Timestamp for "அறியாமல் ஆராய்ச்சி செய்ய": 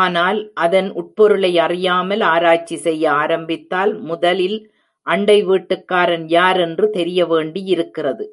1.58-3.04